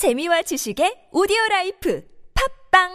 재미와 0.00 0.40
지식의 0.40 1.12
오디오 1.12 1.36
라이프 1.50 2.02
팟빵 2.72 2.88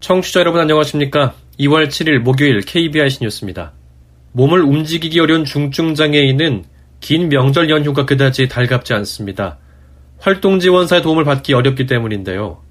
청취자 0.00 0.40
여러분 0.40 0.60
안녕하십니까? 0.62 1.34
2월 1.60 1.86
7일 1.86 2.18
목요일 2.18 2.62
KBIC 2.62 3.22
뉴스입니다. 3.22 3.72
몸을 4.32 4.62
움직이기 4.62 5.20
어려운 5.20 5.44
중증 5.44 5.94
장애인은 5.94 6.73
긴 7.00 7.28
명절 7.28 7.70
연휴가 7.70 8.06
그다지 8.06 8.48
달갑지 8.48 8.94
않습니다. 8.94 9.58
활동 10.18 10.58
지원사의 10.58 11.02
도움을 11.02 11.24
받기 11.24 11.52
어렵기 11.52 11.86
때문인데요. 11.86 12.62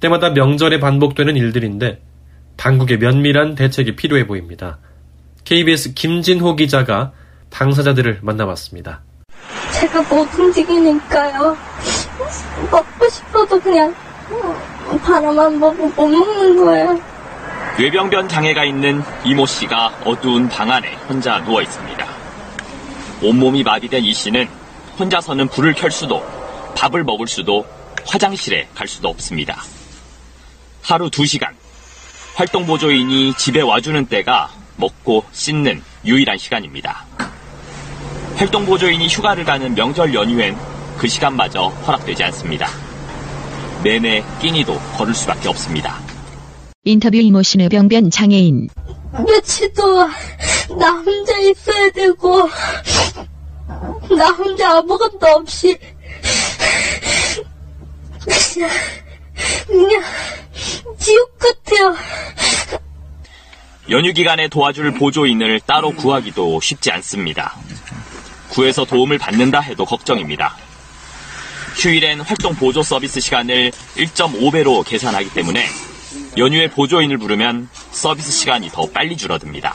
때마다 0.00 0.30
명절에 0.30 0.80
반복되는 0.80 1.36
일들인데 1.36 2.00
당국의 2.56 2.98
면밀한 2.98 3.54
대책이 3.54 3.96
필요해 3.96 4.26
보입니다. 4.26 4.78
KBS 5.44 5.94
김진호 5.94 6.56
기자가 6.56 7.12
당사자들을 7.50 8.20
만나봤습니다. 8.22 9.02
제가 9.72 10.02
못 10.02 10.26
움직이니까요. 10.38 11.56
먹고 12.70 13.08
싶어도 13.10 13.60
그냥 13.60 13.94
바라만 15.04 15.60
보고 15.60 15.86
못 15.88 16.08
먹는 16.08 16.56
거예요. 16.64 17.00
뇌병변 17.78 18.28
장애가 18.28 18.64
있는 18.64 19.02
이모 19.24 19.44
씨가 19.44 20.00
어두운 20.04 20.48
방 20.48 20.70
안에 20.70 20.94
혼자 21.08 21.42
누워 21.44 21.60
있습니다. 21.60 22.15
온몸이 23.26 23.64
마비된 23.64 24.04
이 24.04 24.14
씨는 24.14 24.48
혼자서는 25.00 25.48
불을 25.48 25.74
켤 25.74 25.90
수도, 25.90 26.22
밥을 26.76 27.02
먹을 27.02 27.26
수도, 27.26 27.66
화장실에 28.04 28.68
갈 28.72 28.86
수도 28.86 29.08
없습니다. 29.08 29.64
하루 30.80 31.10
2시간, 31.10 31.48
활동보조인이 32.36 33.34
집에 33.34 33.62
와주는 33.62 34.06
때가 34.06 34.50
먹고 34.76 35.24
씻는 35.32 35.82
유일한 36.04 36.38
시간입니다. 36.38 37.04
활동보조인이 38.36 39.08
휴가를 39.08 39.44
가는 39.44 39.74
명절 39.74 40.14
연휴엔 40.14 40.56
그 40.96 41.08
시간마저 41.08 41.68
허락되지 41.68 42.22
않습니다. 42.24 42.68
내내 43.82 44.22
끼니도 44.40 44.78
걸을 44.96 45.12
수밖에 45.14 45.48
없습니다. 45.48 45.98
인터뷰 46.84 47.16
이모 47.16 47.42
씨는 47.42 47.70
병변 47.70 48.10
장애인. 48.10 48.68
며칠 49.26 49.72
동안 49.72 50.10
나 50.78 50.90
혼자 50.92 51.38
있어야 51.38 51.90
되고 51.90 52.48
나 54.14 54.30
혼자 54.30 54.78
아무것도 54.78 55.26
없이 55.26 55.78
그냥 58.54 58.70
그냥 59.66 60.02
지옥 60.98 61.38
같아요. 61.38 61.96
연휴 63.88 64.12
기간에 64.12 64.48
도와줄 64.48 64.94
보조인을 64.94 65.60
따로 65.60 65.92
구하기도 65.92 66.60
쉽지 66.60 66.90
않습니다. 66.90 67.54
구해서 68.48 68.84
도움을 68.84 69.18
받는다 69.18 69.60
해도 69.60 69.84
걱정입니다. 69.84 70.56
휴일엔 71.76 72.20
활동 72.20 72.54
보조 72.54 72.82
서비스 72.82 73.20
시간을 73.20 73.70
1.5배로 73.96 74.84
계산하기 74.84 75.30
때문에 75.34 75.66
연휴에 76.36 76.68
보조인을 76.68 77.18
부르면 77.18 77.68
서비스 77.92 78.32
시간이 78.32 78.70
더 78.70 78.86
빨리 78.92 79.16
줄어듭니다. 79.16 79.74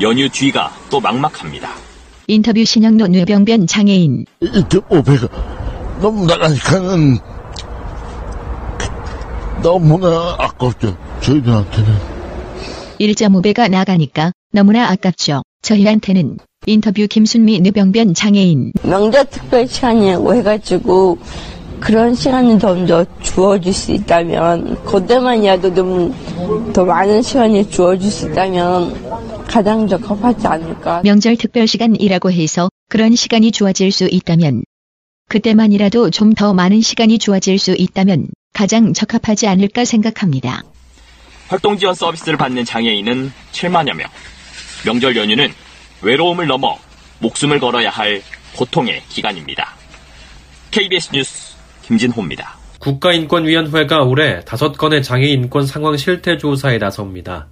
연휴 0.00 0.28
뒤가 0.28 0.74
또 0.90 1.00
막막합니다. 1.00 1.93
인터뷰 2.26 2.64
신영로 2.64 3.06
뇌병변 3.08 3.66
장애인. 3.66 4.24
1.5배가 4.40 5.28
너무 6.00 6.24
나가니까는 6.26 7.18
너무나 9.62 10.34
아깝죠. 10.38 10.96
저희들한테는. 11.20 11.90
1.5배가 13.00 13.70
나가니까 13.70 14.32
너무나 14.52 14.88
아깝죠. 14.90 15.42
저희한테는 15.62 16.38
인터뷰 16.66 17.06
김순미 17.08 17.60
뇌병변 17.60 18.14
장애인. 18.14 18.72
명절 18.82 19.26
특별 19.26 19.68
시간이라고 19.68 20.34
해가지고 20.34 21.18
그런 21.84 22.14
시간을 22.14 22.58
좀더 22.58 23.04
주어줄 23.20 23.70
수 23.74 23.92
있다면 23.92 24.82
그때만이라도 24.86 25.74
좀 25.74 26.14
더 26.72 26.84
많은 26.84 27.22
시간이 27.22 27.70
주어줄 27.70 28.10
수 28.10 28.30
있다면 28.30 29.46
가장 29.46 29.86
적합하지 29.86 30.46
않을까. 30.46 31.02
명절 31.04 31.36
특별 31.36 31.66
시간이라고 31.66 32.32
해서 32.32 32.68
그런 32.88 33.14
시간이 33.14 33.52
주어질 33.52 33.92
수 33.92 34.08
있다면 34.10 34.64
그때만이라도 35.28 36.08
좀 36.10 36.34
더 36.34 36.54
많은 36.54 36.80
시간이 36.80 37.18
주어질 37.18 37.58
수 37.58 37.74
있다면 37.76 38.28
가장 38.54 38.94
적합하지 38.94 39.46
않을까 39.46 39.84
생각합니다. 39.84 40.62
활동 41.48 41.76
지원 41.76 41.94
서비스를 41.94 42.38
받는 42.38 42.64
장애인은 42.64 43.30
7만여 43.52 43.94
명. 43.94 44.08
명절 44.86 45.16
연휴는 45.16 45.52
외로움을 46.00 46.46
넘어 46.46 46.78
목숨을 47.20 47.60
걸어야 47.60 47.90
할 47.90 48.22
고통의 48.56 49.02
기간입니다. 49.10 49.74
KBS 50.70 51.10
뉴스 51.12 51.53
김진호입니다. 51.86 52.56
국가인권위원회가 52.80 54.02
올해 54.04 54.40
5건의 54.40 55.02
장애인 55.02 55.44
인권 55.44 55.66
상황 55.66 55.96
실태 55.96 56.36
조사에 56.36 56.78
나섭니다. 56.78 57.48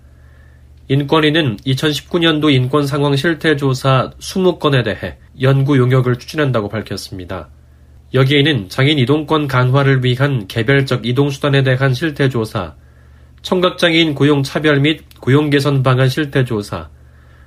인권위는 0.88 1.58
2019년도 1.58 2.52
인권 2.52 2.86
상황 2.86 3.14
실태 3.16 3.56
조사 3.56 4.10
20건에 4.18 4.84
대해 4.84 5.16
연구 5.40 5.78
용역을 5.78 6.16
추진한다고 6.16 6.68
밝혔습니다. 6.68 7.48
여기에는 8.14 8.68
장애인 8.68 8.98
이동권 8.98 9.48
강화를 9.48 10.04
위한 10.04 10.46
개별적 10.48 11.06
이동수단에 11.06 11.62
대한 11.62 11.94
실태 11.94 12.28
조사, 12.28 12.74
청각장애인 13.42 14.14
고용 14.14 14.42
차별 14.42 14.80
및 14.80 15.02
고용 15.20 15.50
개선 15.50 15.82
방안 15.82 16.08
실태 16.08 16.44
조사, 16.44 16.90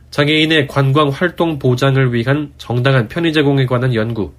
장애인의 0.09 0.67
관광 0.67 1.09
활동 1.09 1.59
보장을 1.59 2.13
위한 2.13 2.53
정당한 2.57 3.07
편의 3.07 3.33
제공에 3.33 3.65
관한 3.65 3.93
연구, 3.93 4.33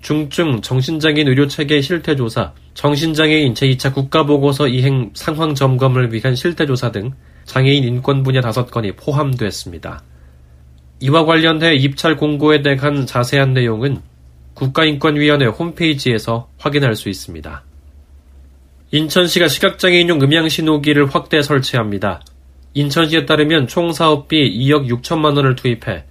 중증 0.00 0.62
정신장애인 0.62 1.28
의료체계 1.28 1.80
실태조사, 1.82 2.52
정신장애인 2.74 3.54
제2차 3.54 3.94
국가보고서 3.94 4.68
이행 4.68 5.10
상황 5.14 5.54
점검을 5.54 6.12
위한 6.12 6.34
실태조사 6.34 6.92
등 6.92 7.12
장애인 7.44 7.84
인권 7.84 8.22
분야 8.22 8.40
5건이 8.40 8.96
포함됐습니다. 8.96 10.02
이와 11.00 11.24
관련해 11.24 11.74
입찰 11.74 12.16
공고에 12.16 12.62
대한 12.62 13.06
자세한 13.06 13.54
내용은 13.54 14.00
국가인권위원회 14.54 15.46
홈페이지에서 15.46 16.48
확인할 16.58 16.94
수 16.94 17.08
있습니다. 17.08 17.64
인천시가 18.92 19.48
시각장애인용 19.48 20.20
음향신호기를 20.22 21.14
확대 21.14 21.42
설치합니다. 21.42 22.22
인천시에 22.74 23.26
따르면 23.26 23.66
총 23.66 23.92
사업비 23.92 24.36
2억 24.58 24.88
6천만 24.88 25.36
원을 25.36 25.56
투입해 25.56 26.04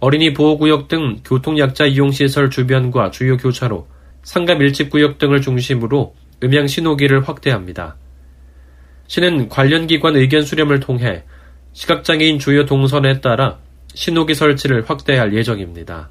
어린이 0.00 0.32
보호구역 0.32 0.86
등 0.86 1.18
교통약자 1.24 1.86
이용시설 1.86 2.50
주변과 2.50 3.10
주요 3.10 3.36
교차로, 3.36 3.88
상가 4.22 4.54
밀집구역 4.54 5.18
등을 5.18 5.42
중심으로 5.42 6.14
음향 6.44 6.68
신호기를 6.68 7.28
확대합니다. 7.28 7.96
시는 9.08 9.48
관련 9.48 9.86
기관 9.86 10.14
의견 10.16 10.42
수렴을 10.42 10.80
통해 10.80 11.24
시각장애인 11.72 12.38
주요 12.38 12.64
동선에 12.64 13.20
따라 13.20 13.58
신호기 13.94 14.34
설치를 14.34 14.88
확대할 14.88 15.34
예정입니다. 15.34 16.10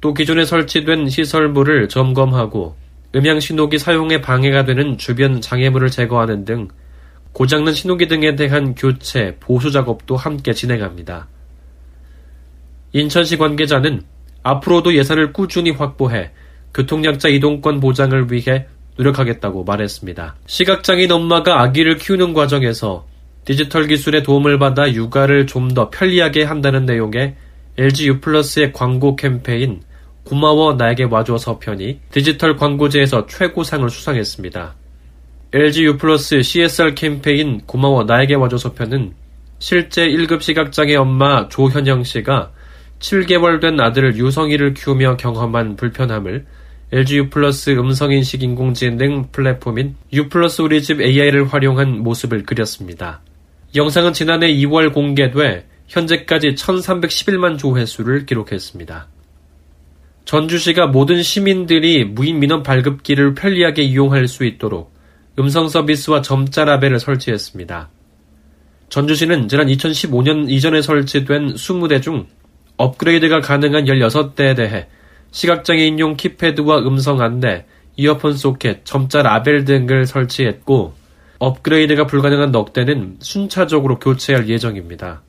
또 0.00 0.14
기존에 0.14 0.44
설치된 0.44 1.08
시설물을 1.08 1.88
점검하고 1.88 2.76
음향 3.16 3.40
신호기 3.40 3.78
사용에 3.78 4.20
방해가 4.20 4.64
되는 4.64 4.98
주변 4.98 5.40
장애물을 5.40 5.90
제거하는 5.90 6.44
등 6.44 6.68
고장난 7.32 7.74
신호기 7.74 8.06
등에 8.06 8.36
대한 8.36 8.74
교체, 8.74 9.36
보수 9.40 9.72
작업도 9.72 10.16
함께 10.16 10.52
진행합니다. 10.52 11.26
인천시 12.92 13.36
관계자는 13.36 14.02
앞으로도 14.42 14.94
예산을 14.94 15.32
꾸준히 15.32 15.70
확보해 15.70 16.30
교통약자 16.74 17.28
이동권 17.28 17.80
보장을 17.80 18.32
위해 18.32 18.66
노력하겠다고 18.96 19.64
말했습니다. 19.64 20.36
시각장애인 20.46 21.10
엄마가 21.10 21.62
아기를 21.62 21.96
키우는 21.96 22.34
과정에서 22.34 23.06
디지털 23.44 23.86
기술의 23.86 24.22
도움을 24.22 24.58
받아 24.58 24.92
육아를 24.92 25.46
좀 25.46 25.74
더 25.74 25.90
편리하게 25.90 26.44
한다는 26.44 26.84
내용의 26.84 27.36
LG 27.78 28.08
U+의 28.08 28.72
광고 28.72 29.16
캠페인 29.16 29.82
고마워 30.24 30.74
나에게 30.74 31.04
와줘서 31.04 31.58
편이 31.58 32.00
디지털 32.10 32.56
광고제에서 32.56 33.26
최고상을 33.26 33.88
수상했습니다. 33.88 34.74
LG 35.52 35.84
U+ 35.84 35.98
CSR 36.42 36.94
캠페인 36.94 37.60
고마워 37.66 38.04
나에게 38.04 38.34
와줘서 38.34 38.74
편은 38.74 39.14
실제 39.58 40.06
1급 40.08 40.42
시각장애 40.42 40.94
엄마 40.96 41.48
조현영 41.48 42.04
씨가 42.04 42.52
7개월 43.00 43.60
된 43.60 43.80
아들 43.80 44.14
유성이를 44.16 44.74
키우며 44.74 45.16
경험한 45.16 45.76
불편함을 45.76 46.46
LG 46.92 47.16
U 47.16 47.30
플러스 47.30 47.70
음성인식 47.70 48.42
인공지능 48.42 49.28
플랫폼인 49.32 49.96
U 50.12 50.28
플러스 50.28 50.60
우리 50.60 50.82
집 50.82 51.00
AI를 51.00 51.52
활용한 51.52 52.02
모습을 52.02 52.42
그렸습니다. 52.44 53.20
영상은 53.74 54.12
지난해 54.12 54.52
2월 54.52 54.92
공개돼 54.92 55.66
현재까지 55.88 56.54
1311만 56.54 57.58
조회수를 57.58 58.26
기록했습니다. 58.26 59.08
전주시가 60.24 60.88
모든 60.88 61.22
시민들이 61.22 62.04
무인 62.04 62.38
민원 62.38 62.62
발급기를 62.62 63.34
편리하게 63.34 63.82
이용할 63.82 64.28
수 64.28 64.44
있도록 64.44 64.92
음성 65.38 65.68
서비스와 65.68 66.22
점자 66.22 66.64
라벨을 66.64 67.00
설치했습니다. 67.00 67.88
전주시는 68.90 69.48
지난 69.48 69.68
2015년 69.68 70.50
이전에 70.50 70.82
설치된 70.82 71.54
20대 71.54 72.02
중 72.02 72.26
업그레이드가 72.80 73.40
가능한 73.40 73.84
16대에 73.84 74.56
대해 74.56 74.86
시각장애인용 75.32 76.16
키패드와 76.16 76.78
음성 76.78 77.20
안내, 77.20 77.66
이어폰 77.96 78.34
소켓, 78.34 78.86
점자 78.86 79.22
라벨 79.22 79.66
등을 79.66 80.06
설치했고 80.06 80.94
업그레이드가 81.38 82.06
불가능한 82.06 82.52
넉 82.52 82.72
대는 82.72 83.16
순차적으로 83.20 83.98
교체할 83.98 84.48
예정입니다. 84.48 85.20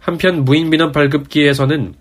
한편 0.00 0.44
무인민원 0.44 0.90
발급기에서는 0.90 1.94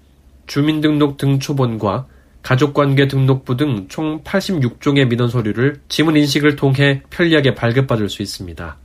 주민등록 0.47 1.17
등초본과 1.17 2.07
가족관계 2.41 3.07
등록부 3.07 3.57
등 3.57 3.87
총 3.89 4.23
86종의 4.23 5.07
민원 5.07 5.29
서류를 5.29 5.81
지문 5.87 6.17
인식을 6.17 6.55
통해 6.55 7.03
편리하게 7.11 7.53
발급받을 7.53 8.09
수 8.09 8.23
있습니다. 8.23 8.77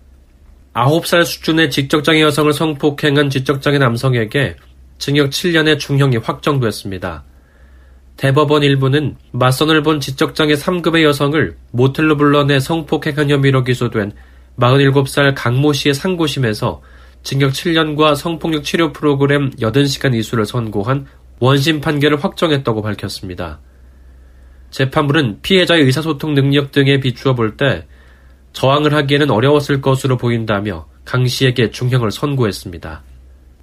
9살 0.75 1.25
수준의 1.25 1.70
지적장애 1.70 2.20
여성을 2.20 2.52
성폭행한 2.52 3.31
지적장애 3.31 3.78
남성에게 3.78 4.56
징역 5.00 5.31
7년의 5.31 5.79
중형이 5.79 6.19
확정됐습니다. 6.19 7.25
대법원 8.19 8.62
일부는 8.62 9.17
맞선을 9.32 9.82
본 9.82 9.99
지적장애 9.99 10.52
3급의 10.52 11.02
여성을 11.05 11.56
모텔로 11.73 12.19
불러내 12.19 12.61
성폭행한 12.61 13.31
혐의로 13.31 13.64
기소된 13.64 14.12
47살 14.58 15.32
강모 15.35 15.73
씨의 15.73 15.94
상고심에서 15.94 16.82
징역 17.23 17.52
7년과 17.52 18.14
성폭력 18.14 18.62
치료 18.62 18.93
프로그램 18.93 19.50
80시간 19.52 20.14
이수를 20.14 20.44
선고한 20.44 21.06
원심 21.38 21.81
판결을 21.81 22.23
확정했다고 22.23 22.82
밝혔습니다. 22.82 23.58
재판부는 24.70 25.38
피해자의 25.41 25.82
의사소통 25.85 26.35
능력 26.35 26.73
등에 26.73 27.00
비추어 27.00 27.35
볼 27.35 27.56
때 27.56 27.87
저항을 28.53 28.93
하기에는 28.93 29.31
어려웠을 29.31 29.81
것으로 29.81 30.19
보인다며 30.19 30.87
강 31.06 31.26
씨에게 31.26 31.70
중형을 31.70 32.11
선고했습니다. 32.11 33.03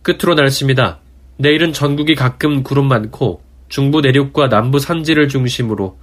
끝으로 0.01 0.33
날씨입니다. 0.33 1.01
내일은 1.37 1.71
전국이 1.71 2.15
가끔 2.15 2.63
구름 2.63 2.87
많고 2.87 3.41
중부 3.69 4.01
내륙과 4.01 4.49
남부 4.49 4.79
산지를 4.79 5.27
중심으로 5.27 5.97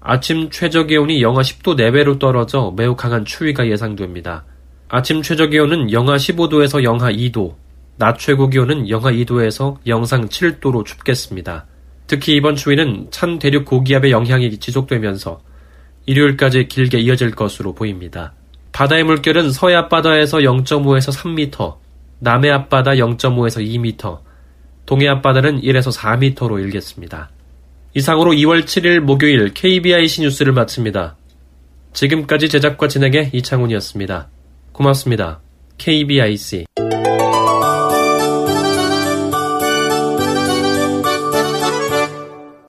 아침 0.00 0.50
최저 0.50 0.84
기온이 0.84 1.22
영하 1.22 1.42
10도 1.42 1.74
내외로 1.74 2.18
떨어져 2.18 2.72
매우 2.76 2.94
강한 2.94 3.24
추위가 3.24 3.66
예상됩니다. 3.66 4.44
아침 4.88 5.22
최저 5.22 5.46
기온은 5.46 5.90
영하 5.90 6.14
15도에서 6.16 6.84
영하 6.84 7.10
2도, 7.10 7.54
낮 7.96 8.16
최고 8.18 8.48
기온은 8.48 8.88
영하 8.88 9.10
2도에서 9.10 9.78
영상 9.88 10.28
7도로 10.28 10.84
춥겠습니다. 10.84 11.66
특히 12.06 12.36
이번 12.36 12.54
추위는 12.54 13.08
찬 13.10 13.40
대륙 13.40 13.64
고기압의 13.64 14.12
영향이 14.12 14.58
지속되면서 14.58 15.40
일요일까지 16.06 16.68
길게 16.68 17.00
이어질 17.00 17.32
것으로 17.32 17.74
보입니다. 17.74 18.32
바다의 18.70 19.02
물결은 19.02 19.50
서해 19.50 19.74
앞바다에서 19.74 20.38
0.5에서 20.38 21.12
3m, 21.12 21.74
남해 22.20 22.50
앞바다 22.50 22.92
0.5에서 22.92 23.66
2m, 23.66 24.25
동해 24.86 25.08
앞바다는 25.08 25.60
1에서 25.60 25.94
4m로 25.94 26.60
일겠습니다. 26.62 27.30
이상으로 27.94 28.32
2월 28.32 28.64
7일 28.64 29.00
목요일 29.00 29.52
KBIC 29.52 30.22
뉴스를 30.22 30.52
마칩니다. 30.52 31.16
지금까지 31.92 32.48
제작과 32.48 32.88
진행의 32.88 33.30
이창훈이었습니다. 33.32 34.28
고맙습니다. 34.72 35.40
KBIC 35.78 36.66